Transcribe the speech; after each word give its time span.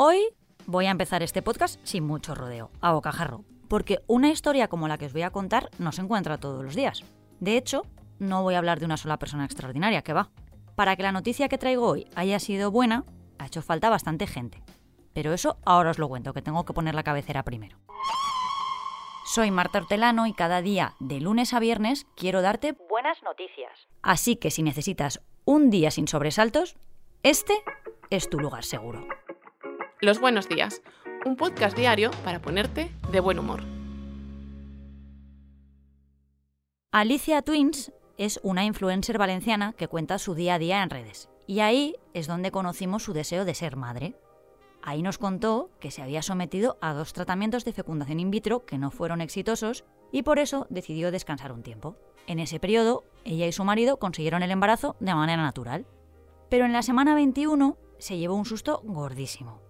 Hoy 0.00 0.28
voy 0.64 0.86
a 0.86 0.90
empezar 0.90 1.22
este 1.22 1.42
podcast 1.42 1.80
sin 1.84 2.04
mucho 2.04 2.34
rodeo, 2.34 2.70
a 2.80 2.92
bocajarro, 2.92 3.44
porque 3.68 3.98
una 4.06 4.30
historia 4.30 4.68
como 4.68 4.86
la 4.86 4.96
que 4.96 5.06
os 5.06 5.12
voy 5.12 5.22
a 5.22 5.30
contar 5.30 5.70
no 5.78 5.90
se 5.90 6.02
encuentra 6.02 6.38
todos 6.38 6.64
los 6.64 6.76
días. 6.76 7.02
De 7.40 7.56
hecho, 7.56 7.82
no 8.18 8.42
voy 8.42 8.54
a 8.54 8.58
hablar 8.58 8.78
de 8.78 8.86
una 8.86 8.96
sola 8.96 9.18
persona 9.18 9.44
extraordinaria, 9.44 10.02
que 10.02 10.12
va. 10.12 10.30
Para 10.76 10.94
que 10.94 11.02
la 11.02 11.12
noticia 11.12 11.48
que 11.48 11.58
traigo 11.58 11.86
hoy 11.86 12.06
haya 12.14 12.38
sido 12.38 12.70
buena, 12.70 13.04
ha 13.38 13.46
hecho 13.46 13.60
falta 13.60 13.90
bastante 13.90 14.26
gente. 14.26 14.62
Pero 15.12 15.32
eso 15.32 15.58
ahora 15.64 15.90
os 15.90 15.98
lo 15.98 16.08
cuento, 16.08 16.32
que 16.32 16.42
tengo 16.42 16.64
que 16.64 16.72
poner 16.72 16.94
la 16.94 17.02
cabecera 17.02 17.42
primero. 17.42 17.78
Soy 19.24 19.50
Marta 19.50 19.78
Hortelano 19.78 20.26
y 20.26 20.32
cada 20.32 20.62
día, 20.62 20.94
de 21.00 21.20
lunes 21.20 21.52
a 21.52 21.58
viernes, 21.58 22.06
quiero 22.16 22.40
darte 22.40 22.76
buenas 22.88 23.22
noticias. 23.22 23.88
Así 24.00 24.36
que 24.36 24.50
si 24.50 24.62
necesitas 24.62 25.20
un 25.48 25.70
día 25.70 25.90
sin 25.90 26.06
sobresaltos, 26.06 26.76
este 27.22 27.54
es 28.10 28.28
tu 28.28 28.38
lugar 28.38 28.64
seguro. 28.66 29.08
Los 29.98 30.20
buenos 30.20 30.46
días, 30.46 30.82
un 31.24 31.36
podcast 31.36 31.74
diario 31.74 32.10
para 32.22 32.42
ponerte 32.42 32.90
de 33.10 33.20
buen 33.20 33.38
humor. 33.38 33.62
Alicia 36.92 37.40
Twins 37.40 37.92
es 38.18 38.40
una 38.42 38.66
influencer 38.66 39.16
valenciana 39.16 39.72
que 39.72 39.88
cuenta 39.88 40.18
su 40.18 40.34
día 40.34 40.56
a 40.56 40.58
día 40.58 40.82
en 40.82 40.90
redes. 40.90 41.30
Y 41.46 41.60
ahí 41.60 41.96
es 42.12 42.26
donde 42.26 42.50
conocimos 42.50 43.02
su 43.02 43.14
deseo 43.14 43.46
de 43.46 43.54
ser 43.54 43.76
madre. 43.76 44.16
Ahí 44.82 45.00
nos 45.00 45.16
contó 45.16 45.70
que 45.80 45.90
se 45.90 46.02
había 46.02 46.20
sometido 46.20 46.76
a 46.82 46.92
dos 46.92 47.14
tratamientos 47.14 47.64
de 47.64 47.72
fecundación 47.72 48.20
in 48.20 48.30
vitro 48.30 48.66
que 48.66 48.76
no 48.76 48.90
fueron 48.90 49.22
exitosos 49.22 49.86
y 50.12 50.22
por 50.22 50.38
eso 50.38 50.66
decidió 50.70 51.10
descansar 51.10 51.52
un 51.52 51.62
tiempo. 51.62 51.96
En 52.26 52.38
ese 52.38 52.60
periodo, 52.60 53.04
ella 53.24 53.46
y 53.46 53.52
su 53.52 53.64
marido 53.64 53.98
consiguieron 53.98 54.42
el 54.42 54.50
embarazo 54.50 54.96
de 55.00 55.14
manera 55.14 55.42
natural. 55.42 55.86
Pero 56.48 56.64
en 56.64 56.72
la 56.72 56.82
semana 56.82 57.14
21 57.14 57.76
se 57.98 58.18
llevó 58.18 58.34
un 58.34 58.44
susto 58.44 58.80
gordísimo. 58.84 59.60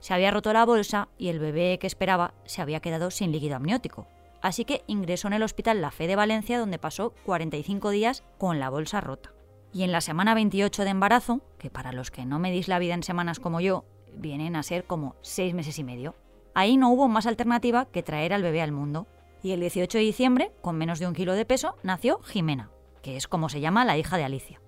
Se 0.00 0.14
había 0.14 0.30
roto 0.30 0.52
la 0.52 0.64
bolsa 0.64 1.08
y 1.16 1.28
el 1.28 1.38
bebé 1.38 1.78
que 1.78 1.86
esperaba 1.86 2.34
se 2.44 2.60
había 2.60 2.80
quedado 2.80 3.10
sin 3.10 3.32
líquido 3.32 3.56
amniótico. 3.56 4.06
Así 4.42 4.66
que 4.66 4.84
ingresó 4.86 5.28
en 5.28 5.32
el 5.32 5.42
hospital 5.42 5.80
La 5.80 5.90
Fe 5.90 6.06
de 6.06 6.16
Valencia 6.16 6.58
donde 6.58 6.78
pasó 6.78 7.14
45 7.24 7.90
días 7.90 8.22
con 8.36 8.60
la 8.60 8.68
bolsa 8.68 9.00
rota. 9.00 9.32
Y 9.72 9.82
en 9.82 9.92
la 9.92 10.02
semana 10.02 10.34
28 10.34 10.84
de 10.84 10.90
embarazo, 10.90 11.40
que 11.58 11.70
para 11.70 11.92
los 11.92 12.10
que 12.10 12.26
no 12.26 12.38
medís 12.38 12.68
la 12.68 12.78
vida 12.78 12.94
en 12.94 13.02
semanas 13.02 13.40
como 13.40 13.60
yo, 13.60 13.86
vienen 14.14 14.54
a 14.56 14.62
ser 14.62 14.84
como 14.84 15.16
seis 15.22 15.54
meses 15.54 15.78
y 15.78 15.84
medio. 15.84 16.14
Ahí 16.54 16.76
no 16.76 16.90
hubo 16.90 17.08
más 17.08 17.26
alternativa 17.26 17.86
que 17.86 18.02
traer 18.02 18.32
al 18.32 18.42
bebé 18.42 18.60
al 18.60 18.70
mundo. 18.70 19.06
Y 19.44 19.52
el 19.52 19.60
18 19.60 19.98
de 19.98 20.04
diciembre, 20.04 20.52
con 20.62 20.78
menos 20.78 20.98
de 20.98 21.06
un 21.06 21.12
kilo 21.12 21.34
de 21.34 21.44
peso, 21.44 21.76
nació 21.82 22.18
Jimena, 22.22 22.70
que 23.02 23.18
es 23.18 23.28
como 23.28 23.50
se 23.50 23.60
llama 23.60 23.84
la 23.84 23.98
hija 23.98 24.16
de 24.16 24.24
Alicia. 24.24 24.62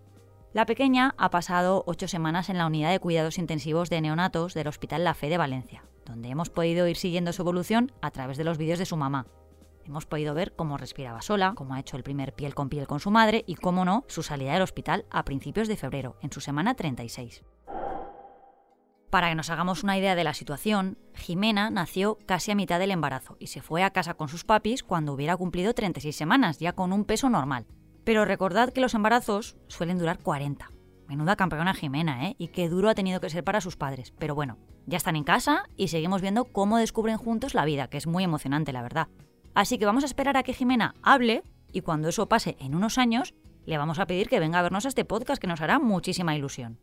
La 0.52 0.66
pequeña 0.66 1.14
ha 1.16 1.30
pasado 1.30 1.82
ocho 1.86 2.08
semanas 2.08 2.50
en 2.50 2.58
la 2.58 2.66
unidad 2.66 2.90
de 2.90 3.00
cuidados 3.00 3.38
intensivos 3.38 3.88
de 3.88 4.02
neonatos 4.02 4.52
del 4.52 4.68
Hospital 4.68 5.02
La 5.02 5.14
Fe 5.14 5.30
de 5.30 5.38
Valencia, 5.38 5.86
donde 6.04 6.28
hemos 6.28 6.50
podido 6.50 6.86
ir 6.88 6.98
siguiendo 6.98 7.32
su 7.32 7.40
evolución 7.40 7.90
a 8.02 8.10
través 8.10 8.36
de 8.36 8.44
los 8.44 8.58
vídeos 8.58 8.78
de 8.78 8.84
su 8.84 8.98
mamá. 8.98 9.26
Hemos 9.86 10.04
podido 10.04 10.34
ver 10.34 10.52
cómo 10.54 10.76
respiraba 10.76 11.22
sola, 11.22 11.54
cómo 11.56 11.72
ha 11.72 11.80
hecho 11.80 11.96
el 11.96 12.02
primer 12.02 12.34
piel 12.34 12.54
con 12.54 12.68
piel 12.68 12.86
con 12.86 13.00
su 13.00 13.10
madre 13.10 13.44
y, 13.46 13.54
cómo 13.54 13.86
no, 13.86 14.04
su 14.08 14.22
salida 14.22 14.52
del 14.52 14.62
hospital 14.62 15.06
a 15.08 15.24
principios 15.24 15.68
de 15.68 15.78
febrero, 15.78 16.16
en 16.20 16.32
su 16.32 16.42
semana 16.42 16.74
36. 16.74 17.44
Para 19.10 19.28
que 19.28 19.34
nos 19.34 19.50
hagamos 19.50 19.84
una 19.84 19.96
idea 19.96 20.14
de 20.14 20.24
la 20.24 20.34
situación, 20.34 20.98
Jimena 21.14 21.70
nació 21.70 22.18
casi 22.26 22.50
a 22.50 22.56
mitad 22.56 22.78
del 22.78 22.90
embarazo 22.90 23.36
y 23.38 23.46
se 23.46 23.62
fue 23.62 23.82
a 23.82 23.90
casa 23.90 24.14
con 24.14 24.28
sus 24.28 24.44
papis 24.44 24.82
cuando 24.82 25.12
hubiera 25.12 25.36
cumplido 25.36 25.74
36 25.74 26.14
semanas, 26.14 26.58
ya 26.58 26.72
con 26.72 26.92
un 26.92 27.04
peso 27.04 27.30
normal. 27.30 27.66
Pero 28.04 28.24
recordad 28.24 28.72
que 28.72 28.80
los 28.80 28.94
embarazos 28.94 29.56
suelen 29.68 29.98
durar 29.98 30.18
40. 30.18 30.70
Menuda 31.08 31.36
campeona 31.36 31.74
Jimena, 31.74 32.28
¿eh? 32.28 32.34
Y 32.38 32.48
qué 32.48 32.68
duro 32.68 32.88
ha 32.88 32.94
tenido 32.94 33.20
que 33.20 33.30
ser 33.30 33.44
para 33.44 33.60
sus 33.60 33.76
padres. 33.76 34.12
Pero 34.18 34.34
bueno, 34.34 34.58
ya 34.86 34.96
están 34.96 35.14
en 35.14 35.24
casa 35.24 35.64
y 35.76 35.88
seguimos 35.88 36.20
viendo 36.20 36.44
cómo 36.44 36.78
descubren 36.78 37.16
juntos 37.16 37.54
la 37.54 37.64
vida, 37.64 37.88
que 37.88 37.98
es 37.98 38.08
muy 38.08 38.24
emocionante, 38.24 38.72
la 38.72 38.82
verdad. 38.82 39.08
Así 39.54 39.78
que 39.78 39.86
vamos 39.86 40.02
a 40.02 40.06
esperar 40.06 40.36
a 40.36 40.42
que 40.42 40.52
Jimena 40.52 40.94
hable 41.02 41.44
y 41.72 41.80
cuando 41.82 42.08
eso 42.08 42.28
pase 42.28 42.56
en 42.58 42.74
unos 42.74 42.98
años, 42.98 43.34
le 43.66 43.78
vamos 43.78 43.98
a 43.98 44.06
pedir 44.06 44.28
que 44.28 44.40
venga 44.40 44.58
a 44.58 44.62
vernos 44.62 44.84
a 44.84 44.88
este 44.88 45.04
podcast 45.04 45.40
que 45.40 45.48
nos 45.48 45.60
hará 45.60 45.78
muchísima 45.78 46.36
ilusión. 46.36 46.78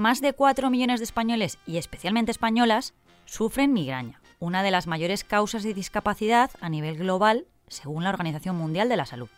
Más 0.00 0.22
de 0.22 0.32
4 0.32 0.70
millones 0.70 0.98
de 1.00 1.04
españoles 1.04 1.58
y 1.66 1.76
especialmente 1.76 2.30
españolas 2.30 2.94
sufren 3.26 3.74
migraña, 3.74 4.22
una 4.38 4.62
de 4.62 4.70
las 4.70 4.86
mayores 4.86 5.24
causas 5.24 5.62
de 5.62 5.74
discapacidad 5.74 6.50
a 6.62 6.70
nivel 6.70 6.96
global 6.96 7.44
según 7.68 8.02
la 8.02 8.08
Organización 8.08 8.56
Mundial 8.56 8.88
de 8.88 8.96
la 8.96 9.04
Salud. 9.04 9.28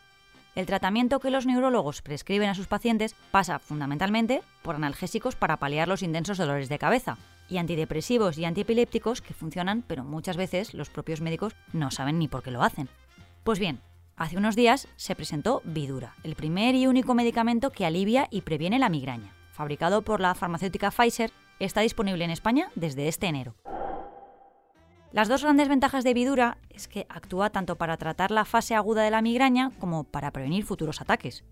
El 0.54 0.66
tratamiento 0.66 1.18
que 1.18 1.32
los 1.32 1.46
neurólogos 1.46 2.00
prescriben 2.00 2.48
a 2.48 2.54
sus 2.54 2.68
pacientes 2.68 3.16
pasa 3.32 3.58
fundamentalmente 3.58 4.40
por 4.62 4.76
analgésicos 4.76 5.34
para 5.34 5.56
paliar 5.56 5.88
los 5.88 6.04
intensos 6.04 6.38
dolores 6.38 6.68
de 6.68 6.78
cabeza 6.78 7.18
y 7.48 7.58
antidepresivos 7.58 8.38
y 8.38 8.44
antiepilépticos 8.44 9.20
que 9.20 9.34
funcionan, 9.34 9.82
pero 9.82 10.04
muchas 10.04 10.36
veces 10.36 10.74
los 10.74 10.90
propios 10.90 11.20
médicos 11.20 11.56
no 11.72 11.90
saben 11.90 12.20
ni 12.20 12.28
por 12.28 12.44
qué 12.44 12.52
lo 12.52 12.62
hacen. 12.62 12.88
Pues 13.42 13.58
bien, 13.58 13.80
hace 14.14 14.36
unos 14.36 14.54
días 14.54 14.86
se 14.94 15.16
presentó 15.16 15.60
Vidura, 15.64 16.14
el 16.22 16.36
primer 16.36 16.76
y 16.76 16.86
único 16.86 17.14
medicamento 17.14 17.70
que 17.70 17.84
alivia 17.84 18.28
y 18.30 18.42
previene 18.42 18.78
la 18.78 18.90
migraña 18.90 19.34
fabricado 19.62 20.02
por 20.02 20.20
la 20.20 20.34
farmacéutica 20.34 20.90
Pfizer, 20.90 21.30
está 21.60 21.82
disponible 21.82 22.24
en 22.24 22.32
España 22.32 22.72
desde 22.74 23.06
este 23.06 23.28
enero. 23.28 23.54
Las 25.12 25.28
dos 25.28 25.44
grandes 25.44 25.68
ventajas 25.68 26.02
de 26.02 26.14
Vidura 26.14 26.58
es 26.68 26.88
que 26.88 27.06
actúa 27.08 27.50
tanto 27.50 27.76
para 27.76 27.96
tratar 27.96 28.32
la 28.32 28.44
fase 28.44 28.74
aguda 28.74 29.04
de 29.04 29.12
la 29.12 29.22
migraña 29.22 29.70
como 29.78 30.02
para 30.02 30.32
prevenir 30.32 30.64
futuros 30.64 31.00
ataques. 31.00 31.44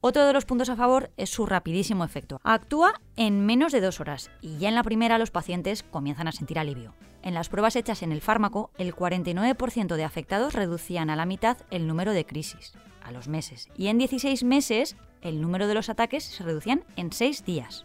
Otro 0.00 0.26
de 0.26 0.32
los 0.32 0.46
puntos 0.46 0.68
a 0.68 0.74
favor 0.74 1.12
es 1.16 1.30
su 1.30 1.46
rapidísimo 1.46 2.02
efecto. 2.02 2.40
Actúa 2.42 3.00
en 3.14 3.46
menos 3.46 3.70
de 3.70 3.80
dos 3.80 4.00
horas 4.00 4.32
y 4.40 4.58
ya 4.58 4.68
en 4.68 4.74
la 4.74 4.82
primera 4.82 5.18
los 5.18 5.30
pacientes 5.30 5.84
comienzan 5.84 6.26
a 6.26 6.32
sentir 6.32 6.58
alivio. 6.58 6.92
En 7.22 7.34
las 7.34 7.48
pruebas 7.48 7.76
hechas 7.76 8.02
en 8.02 8.10
el 8.10 8.20
fármaco, 8.20 8.72
el 8.78 8.96
49% 8.96 9.94
de 9.94 10.02
afectados 10.02 10.54
reducían 10.54 11.08
a 11.08 11.14
la 11.14 11.24
mitad 11.24 11.58
el 11.70 11.86
número 11.86 12.14
de 12.14 12.26
crisis, 12.26 12.72
a 13.00 13.12
los 13.12 13.28
meses, 13.28 13.68
y 13.76 13.86
en 13.86 13.98
16 13.98 14.42
meses 14.42 14.96
el 15.24 15.40
número 15.40 15.66
de 15.66 15.74
los 15.74 15.88
ataques 15.88 16.22
se 16.22 16.44
reducían 16.44 16.84
en 16.94 17.12
6 17.12 17.44
días. 17.44 17.84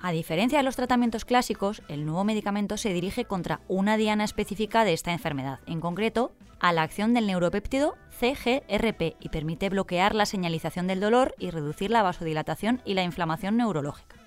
A 0.00 0.12
diferencia 0.12 0.58
de 0.58 0.64
los 0.64 0.76
tratamientos 0.76 1.24
clásicos, 1.24 1.82
el 1.88 2.06
nuevo 2.06 2.24
medicamento 2.24 2.78
se 2.78 2.92
dirige 2.92 3.26
contra 3.26 3.60
una 3.68 3.96
diana 3.96 4.24
específica 4.24 4.84
de 4.84 4.94
esta 4.94 5.12
enfermedad, 5.12 5.60
en 5.66 5.80
concreto 5.80 6.32
a 6.60 6.72
la 6.72 6.82
acción 6.82 7.12
del 7.12 7.26
neuropéptido 7.26 7.96
CGRP 8.18 9.16
y 9.20 9.28
permite 9.28 9.68
bloquear 9.68 10.14
la 10.14 10.24
señalización 10.24 10.86
del 10.86 11.00
dolor 11.00 11.34
y 11.38 11.50
reducir 11.50 11.90
la 11.90 12.02
vasodilatación 12.02 12.80
y 12.84 12.94
la 12.94 13.02
inflamación 13.02 13.58
neurológica 13.58 14.25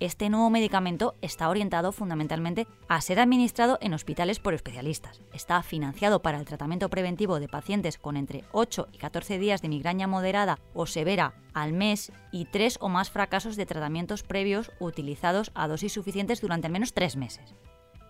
este 0.00 0.30
nuevo 0.30 0.48
medicamento 0.48 1.16
está 1.22 1.48
orientado 1.48 1.90
fundamentalmente 1.90 2.68
a 2.88 3.00
ser 3.00 3.18
administrado 3.18 3.78
en 3.80 3.94
hospitales 3.94 4.38
por 4.38 4.54
especialistas. 4.54 5.20
Está 5.32 5.60
financiado 5.62 6.22
para 6.22 6.38
el 6.38 6.44
tratamiento 6.44 6.88
preventivo 6.88 7.40
de 7.40 7.48
pacientes 7.48 7.98
con 7.98 8.16
entre 8.16 8.44
8 8.52 8.88
y 8.92 8.98
14 8.98 9.38
días 9.38 9.60
de 9.60 9.68
migraña 9.68 10.06
moderada 10.06 10.60
o 10.72 10.86
severa 10.86 11.34
al 11.52 11.72
mes 11.72 12.12
y 12.30 12.44
3 12.44 12.78
o 12.80 12.88
más 12.88 13.10
fracasos 13.10 13.56
de 13.56 13.66
tratamientos 13.66 14.22
previos 14.22 14.70
utilizados 14.78 15.50
a 15.54 15.66
dosis 15.66 15.92
suficientes 15.92 16.40
durante 16.40 16.68
al 16.68 16.72
menos 16.72 16.94
3 16.94 17.16
meses. 17.16 17.56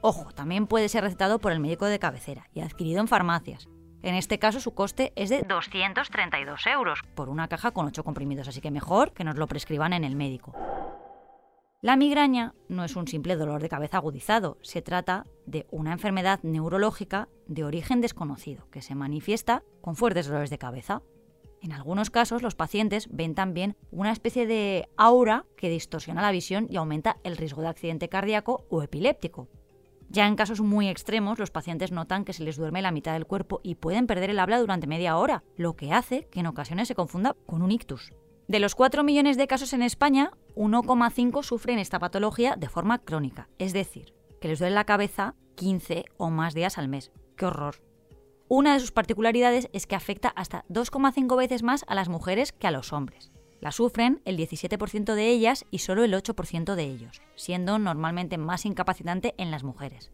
Ojo, 0.03 0.31
también 0.33 0.67
puede 0.67 0.91
ser 0.91 1.05
recetado 1.05 1.39
por 1.39 1.53
el 1.53 1.61
médico 1.61 1.87
de 1.87 1.99
cabecera 1.99 2.49
y 2.53 2.61
adquirido 2.61 3.01
en 3.01 3.09
farmacias. 3.09 3.67
En 4.03 4.15
este 4.15 4.39
caso 4.39 4.61
su 4.61 4.75
coste 4.75 5.13
es 5.17 5.29
de 5.29 5.43
232 5.43 6.67
euros 6.67 7.01
por 7.15 7.29
una 7.29 7.49
caja 7.49 7.73
con 7.73 7.87
8 7.87 8.05
comprimidos, 8.05 8.47
así 8.47 8.61
que 8.61 8.71
mejor 8.71 9.13
que 9.13 9.25
nos 9.25 9.37
lo 9.37 9.47
prescriban 9.49 9.93
en 9.93 10.05
el 10.05 10.15
médico. 10.15 10.55
La 11.81 11.95
migraña 11.95 12.57
no 12.69 12.83
es 12.83 12.97
un 12.97 13.07
simple 13.07 13.37
dolor 13.37 13.63
de 13.63 13.69
cabeza 13.69 13.99
agudizado, 13.99 14.59
se 14.63 14.83
trata 14.83 15.27
de 15.47 15.65
una 15.71 15.93
enfermedad 15.93 16.41
neurológica 16.43 17.29
de 17.47 17.63
origen 17.63 18.01
desconocido 18.01 18.69
que 18.73 18.83
se 18.83 18.97
manifiesta 18.97 19.63
con 19.81 19.95
fuertes 19.95 20.27
dolores 20.27 20.51
de 20.51 20.59
cabeza. 20.59 21.03
En 21.63 21.71
algunos 21.71 22.11
casos 22.11 22.43
los 22.43 22.57
pacientes 22.57 23.07
ven 23.13 23.37
también 23.37 23.77
una 23.93 24.11
especie 24.11 24.45
de 24.45 24.89
aura 24.97 25.47
que 25.57 25.71
distorsiona 25.71 26.21
la 26.21 26.33
visión 26.33 26.67
y 26.69 26.79
aumenta 26.79 27.19
el 27.23 27.37
riesgo 27.37 27.63
de 27.63 27.69
accidente 27.69 28.09
cardíaco 28.09 28.67
o 28.71 28.83
epiléptico. 28.83 29.47
Ya 30.09 30.27
en 30.27 30.35
casos 30.35 30.61
muy 30.61 30.89
extremos, 30.89 31.39
los 31.39 31.53
pacientes 31.53 31.93
notan 31.93 32.25
que 32.25 32.33
se 32.33 32.43
les 32.43 32.57
duerme 32.57 32.83
la 32.83 32.91
mitad 32.91 33.13
del 33.13 33.27
cuerpo 33.27 33.61
y 33.63 33.77
pueden 33.77 34.09
perder 34.09 34.31
el 34.31 34.41
habla 34.41 34.59
durante 34.59 34.89
media 34.89 35.17
hora, 35.17 35.45
lo 35.57 35.77
que 35.77 35.93
hace 35.93 36.27
que 36.33 36.41
en 36.41 36.47
ocasiones 36.47 36.89
se 36.89 36.97
confunda 36.97 37.37
con 37.47 37.63
un 37.63 37.71
ictus. 37.71 38.13
De 38.49 38.61
los 38.61 38.75
4 38.75 39.05
millones 39.05 39.37
de 39.37 39.47
casos 39.47 39.75
en 39.75 39.83
España, 39.83 40.33
1,5 40.59 41.45
sufren 41.45 41.79
esta 41.79 42.01
patología 42.01 42.57
de 42.57 42.69
forma 42.69 42.99
crónica, 42.99 43.49
es 43.59 43.73
decir, 43.73 44.13
que 44.41 44.49
les 44.49 44.59
duele 44.59 44.75
la 44.75 44.83
cabeza 44.83 45.37
15 45.55 46.07
o 46.17 46.31
más 46.31 46.53
días 46.53 46.79
al 46.79 46.89
mes. 46.89 47.13
¡Qué 47.37 47.47
horror! 47.47 47.77
Una 48.49 48.75
de 48.75 48.81
sus 48.81 48.91
particularidades 48.91 49.69
es 49.73 49.87
que 49.87 49.95
afecta 49.95 50.31
hasta 50.31 50.65
2,5 50.69 51.37
veces 51.37 51.63
más 51.63 51.85
a 51.87 51.95
las 51.95 52.09
mujeres 52.09 52.51
que 52.51 52.67
a 52.67 52.73
los 52.73 52.93
hombres. 52.93 53.31
La 53.61 53.71
sufren 53.71 54.21
el 54.25 54.37
17% 54.37 55.15
de 55.15 55.29
ellas 55.29 55.65
y 55.71 55.79
solo 55.79 56.03
el 56.03 56.13
8% 56.13 56.75
de 56.75 56.85
ellos, 56.85 57.23
siendo 57.37 57.79
normalmente 57.79 58.37
más 58.37 58.67
incapacitante 58.67 59.37
en 59.39 59.53
las 59.53 59.63
mujeres. 59.63 60.11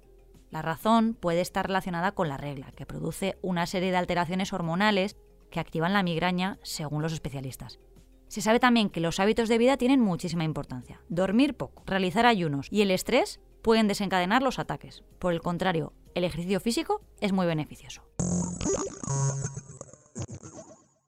La 0.51 0.61
razón 0.61 1.15
puede 1.15 1.41
estar 1.41 1.67
relacionada 1.67 2.13
con 2.13 2.29
la 2.29 2.37
regla, 2.37 2.71
que 2.73 2.85
produce 2.85 3.39
una 3.41 3.65
serie 3.65 3.91
de 3.91 3.97
alteraciones 3.97 4.53
hormonales 4.53 5.17
que 5.51 5.61
activan 5.61 5.95
la 5.95 6.03
migraña 6.03 6.59
según 6.63 7.01
los 7.01 7.15
especialistas. 7.15 7.81
Se 8.29 8.41
sabe 8.41 8.61
también 8.61 8.91
que 8.91 9.01
los 9.01 9.21
hábitos 9.21 9.49
de 9.49 9.59
vida 9.59 9.77
tienen 9.77 10.01
muchísima 10.01 10.45
importancia. 10.45 11.01
Dormir 11.09 11.57
poco, 11.57 11.83
realizar 11.87 12.27
ayunos 12.27 12.69
y 12.71 12.83
el 12.83 12.91
estrés 12.91 13.41
pueden 13.63 13.89
desencadenar 13.89 14.43
los 14.43 14.59
ataques. 14.59 15.03
Por 15.19 15.33
el 15.33 15.41
contrario, 15.41 15.93
el 16.15 16.25
ejercicio 16.25 16.61
físico 16.61 17.03
es 17.21 17.33
muy 17.33 17.47
beneficioso. 17.47 18.03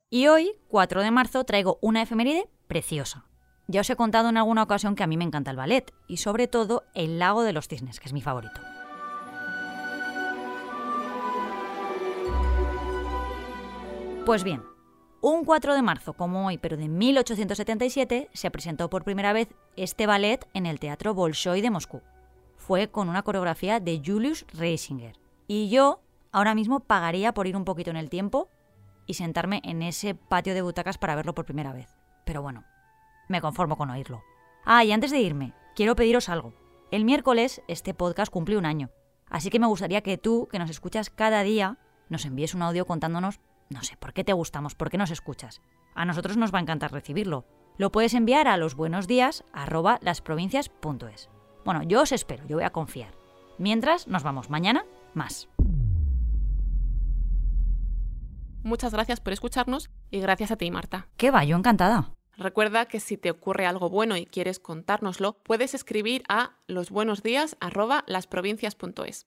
Y 0.08 0.28
hoy, 0.28 0.52
4 0.68 1.02
de 1.02 1.10
marzo, 1.10 1.44
traigo 1.44 1.78
una 1.82 2.02
efeméride 2.02 2.48
preciosa. 2.68 3.26
Ya 3.68 3.80
os 3.80 3.90
he 3.90 3.96
contado 3.96 4.28
en 4.28 4.36
alguna 4.36 4.62
ocasión 4.62 4.94
que 4.94 5.02
a 5.02 5.08
mí 5.08 5.16
me 5.16 5.24
encanta 5.24 5.50
el 5.50 5.56
ballet 5.56 5.92
y 6.06 6.18
sobre 6.18 6.46
todo 6.46 6.84
el 6.94 7.18
lago 7.18 7.42
de 7.42 7.52
los 7.52 7.66
cisnes, 7.66 7.98
que 7.98 8.06
es 8.06 8.12
mi 8.12 8.22
favorito. 8.22 8.60
Pues 14.24 14.44
bien, 14.44 14.62
un 15.20 15.44
4 15.44 15.74
de 15.74 15.82
marzo 15.82 16.12
como 16.12 16.46
hoy, 16.46 16.58
pero 16.58 16.76
de 16.76 16.88
1877, 16.88 18.30
se 18.32 18.50
presentó 18.50 18.90
por 18.90 19.04
primera 19.04 19.32
vez 19.32 19.48
este 19.76 20.06
ballet 20.06 20.46
en 20.54 20.66
el 20.66 20.78
Teatro 20.78 21.14
Bolshoi 21.14 21.60
de 21.60 21.70
Moscú. 21.70 22.02
Fue 22.56 22.88
con 22.88 23.08
una 23.08 23.22
coreografía 23.22 23.80
de 23.80 24.02
Julius 24.04 24.46
Reisinger. 24.52 25.16
Y 25.46 25.68
yo 25.68 26.00
ahora 26.32 26.54
mismo 26.54 26.80
pagaría 26.80 27.32
por 27.32 27.46
ir 27.46 27.56
un 27.56 27.64
poquito 27.64 27.90
en 27.90 27.96
el 27.96 28.10
tiempo 28.10 28.48
y 29.06 29.14
sentarme 29.14 29.62
en 29.64 29.82
ese 29.82 30.14
patio 30.14 30.54
de 30.54 30.62
butacas 30.62 30.98
para 30.98 31.14
verlo 31.14 31.34
por 31.34 31.44
primera 31.44 31.72
vez. 31.72 31.88
Pero 32.24 32.42
bueno, 32.42 32.64
me 33.28 33.40
conformo 33.40 33.76
con 33.76 33.90
oírlo. 33.90 34.22
Ah, 34.64 34.84
y 34.84 34.92
antes 34.92 35.10
de 35.10 35.20
irme, 35.20 35.54
quiero 35.74 35.96
pediros 35.96 36.28
algo. 36.28 36.52
El 36.90 37.04
miércoles 37.04 37.62
este 37.68 37.94
podcast 37.94 38.32
cumple 38.32 38.56
un 38.56 38.66
año, 38.66 38.90
así 39.28 39.50
que 39.50 39.58
me 39.58 39.66
gustaría 39.66 40.02
que 40.02 40.18
tú, 40.18 40.48
que 40.50 40.58
nos 40.58 40.70
escuchas 40.70 41.10
cada 41.10 41.42
día, 41.42 41.78
nos 42.08 42.24
envíes 42.24 42.54
un 42.54 42.62
audio 42.62 42.86
contándonos, 42.86 43.40
no 43.68 43.82
sé, 43.82 43.96
por 43.96 44.12
qué 44.12 44.24
te 44.24 44.32
gustamos, 44.32 44.74
por 44.74 44.90
qué 44.90 44.98
nos 44.98 45.10
escuchas. 45.10 45.60
A 45.94 46.04
nosotros 46.04 46.36
nos 46.36 46.52
va 46.52 46.58
a 46.58 46.62
encantar 46.62 46.92
recibirlo. 46.92 47.46
Lo 47.78 47.90
puedes 47.90 48.14
enviar 48.14 48.48
a 48.48 48.56
los 48.56 48.74
buenos 48.74 49.06
días 49.06 49.44
lasprovincias.es. 50.00 51.30
Bueno, 51.64 51.82
yo 51.82 52.02
os 52.02 52.12
espero, 52.12 52.46
yo 52.46 52.56
voy 52.56 52.64
a 52.64 52.70
confiar. 52.70 53.14
Mientras, 53.58 54.06
nos 54.06 54.22
vamos 54.22 54.50
mañana 54.50 54.84
más. 55.14 55.48
Muchas 58.62 58.92
gracias 58.92 59.20
por 59.20 59.32
escucharnos 59.32 59.90
y 60.10 60.20
gracias 60.20 60.50
a 60.50 60.56
ti, 60.56 60.70
Marta. 60.70 61.08
¿Qué 61.16 61.30
va? 61.30 61.44
Yo 61.44 61.56
encantada. 61.56 62.10
Recuerda 62.36 62.86
que 62.86 63.00
si 63.00 63.16
te 63.16 63.30
ocurre 63.30 63.64
algo 63.64 63.88
bueno 63.88 64.16
y 64.16 64.26
quieres 64.26 64.58
contárnoslo, 64.58 65.38
puedes 65.42 65.74
escribir 65.74 66.24
a 66.28 66.56
losbuenosdías@lasprovincias.es. 66.66 69.26